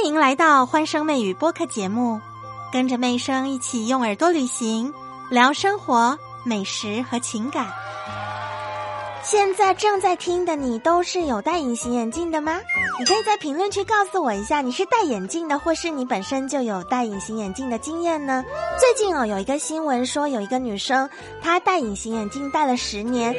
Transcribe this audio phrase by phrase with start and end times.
[0.00, 2.20] 欢迎来到欢声妹语播客节目，
[2.72, 4.94] 跟着妹声一起用耳朵旅行，
[5.28, 7.66] 聊生活、美食和情感。
[9.24, 12.60] 现在正在听的你都是有戴隐形眼镜的吗？
[13.00, 18.44] 你可以在评论区告诉我一下，你是戴眼镜的，或是你本身就有戴隐形眼镜的经验呢？
[18.78, 21.10] 最近哦，有一个新闻说，有一个女生
[21.42, 23.34] 她戴隐形眼镜戴了十年，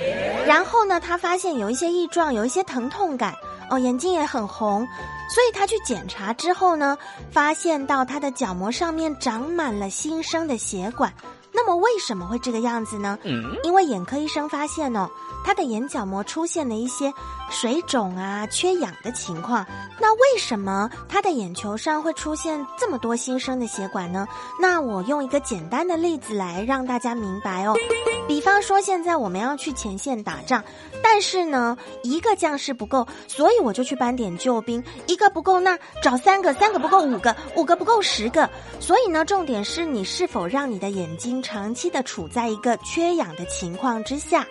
[0.46, 3.34] 然后呢，她发现有一些异状，有一些疼痛感。
[3.70, 4.88] 哦，眼睛也很红，
[5.30, 6.98] 所以他去检查之后呢，
[7.32, 11.14] 发现到他的角膜上面长满了新生的血管。
[11.60, 13.20] 那么为什么会这个样子呢？
[13.64, 15.10] 因为眼科医生发现哦，
[15.44, 17.14] 他的眼角膜出现了一些
[17.52, 19.66] 水肿啊、缺氧的情况。
[20.00, 24.26] 那为什么他的眼球上会出现这么多新生的血管呢？
[24.58, 27.76] 那我用一个简单的例子来让大家明白哦。
[28.26, 30.64] 比方说，现在我们要去前线打仗，
[31.04, 34.82] 但是呢，一个将士不够，所以我就去搬点救兵。
[35.08, 38.50] 一个不够，那找三个，三个不够，五个，五个不够，十个。
[38.80, 44.46] 所以呢，重点是你是否让你的眼睛长期的处在一个缺氧的情况之下。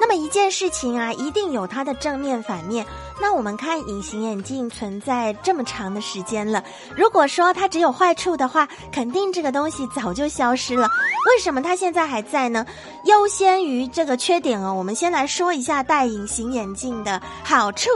[0.00, 2.86] 那么一件事情啊，一定有它的正面反面。
[3.20, 6.62] 那我们看隐形眼镜存在这么长的时间了，
[6.96, 10.88] 如果说它只有坏处的话，肯定这个东西早就消失了。
[11.26, 12.66] 为什么它现在还在呢？
[13.04, 17.88] 优先于这个缺点哦，我们先来说一下戴隐形眼镜的好处。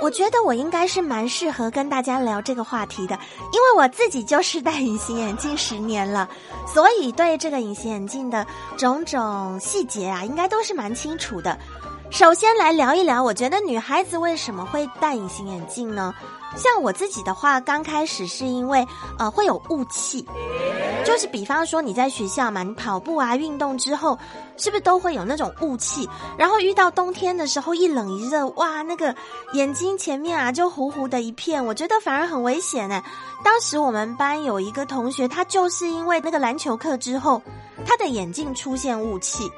[0.00, 3.14] 我觉得我应该是蛮适合跟大家聊这个话题的，
[3.52, 6.28] 因为我自己就是戴隐形眼镜十年了，
[6.66, 8.46] 所以对这个隐形眼镜的
[8.78, 11.58] 种种细节啊，应该都是蛮清楚的。
[12.10, 16.14] 首先来聊一聊，我觉得女孩子为什么会戴隐形眼镜呢？
[16.56, 18.84] 像我自己的话，刚开始是因为
[19.18, 20.26] 呃会有雾气，
[21.10, 24.16] 就是比方说你在学校嘛，你跑步啊运动之后，
[24.56, 26.08] 是不是都会有那种雾气？
[26.38, 29.12] 然后遇到冬天的时候，一冷一热，哇，那个
[29.52, 33.02] 眼睛前面啊就糊糊的一片，我觉得反而很危险呢。
[33.42, 37.42] 当时我们班有一个同学，他就是因为那个篮球课之后，
[37.84, 39.50] 他的眼镜出现雾气。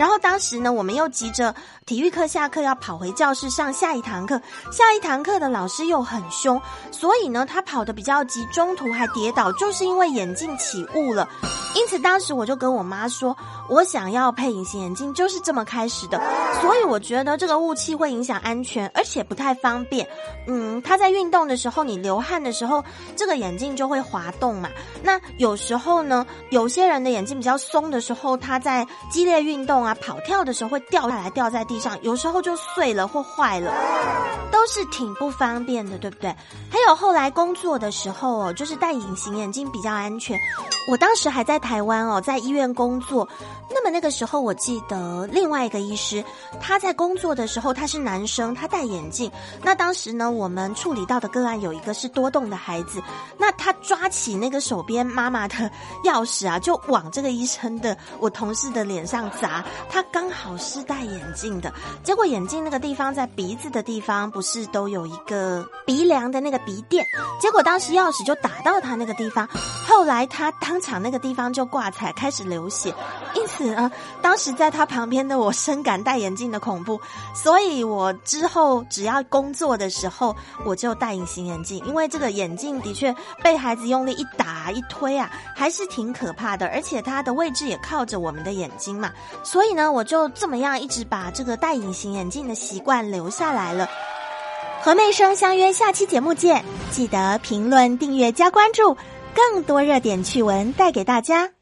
[0.00, 4.40] 然后当时呢，我们又急着体育课下课要跑回教室上下一堂课，
[4.72, 6.58] 下一堂课的老师又很凶，
[6.90, 11.28] 所以呢，他跑得比较急，中途还跌倒，就是因为眼镜起雾了。
[11.76, 13.36] 因此当时我就跟我妈说，
[13.68, 16.18] 我想要配隐形眼镜，就是这么开始的。
[16.62, 20.08] 所以我觉得这个雾气会影响安全，而且不太方便。
[20.46, 22.82] 嗯，他在运动的时候，你流汗的时候，
[23.14, 24.70] 这个眼镜就会滑动嘛。
[25.02, 29.89] 那有时候呢，有些人的眼睛比较松的时候，他在激烈运动啊。
[29.94, 33.72] 跑跳的时候会掉下来，掉在地上，有时候就碎了或坏了，
[34.50, 36.30] 都是挺不方便的，对不对？
[36.70, 40.38] 还有后来工作的时候哦，就是戴隐形眼镜比较安全。
[40.88, 43.28] 我当时还在台湾哦，在医院工作。
[43.72, 46.24] 那么那个时候，我记得另外一个医师，
[46.60, 49.30] 他在工作的时候他是男生，他戴眼镜。
[49.62, 53.00] 那当时呢，我们处理到的个案有一个是多动的孩子，
[53.38, 55.54] 那他抓起那个手边妈妈的
[56.04, 59.64] 钥匙啊，就往这个医生的我同事的脸上砸。
[59.88, 67.06] 他刚好是戴眼镜的，结果眼镜那个地方在鼻子的地方，不是都有一个鼻梁的那个鼻垫？
[67.40, 69.48] 结果当时钥匙就打到他那个地方，
[69.86, 72.94] 后来他当场那个地方就挂彩，开始流血。
[73.34, 73.70] 因此。
[73.70, 73.90] 啊！
[74.20, 77.00] 当时在他旁边的我深感戴眼镜的恐怖，
[77.34, 89.12] 所以我之后只要工作的时候，我就戴隐形眼镜，因为这个眼镜的确被孩子用力一打一推啊，还是挺可怕的，而且它的位置也靠着我们的眼睛嘛，
[89.44, 93.86] 所所以呢，我就这么样一直把这个戴隐形眼镜的习惯留下来了。
[94.80, 98.96] 和妹生相约下期节目见，记得评论、订阅、加关注，
[99.34, 101.59] 更多热点趣闻带给大家。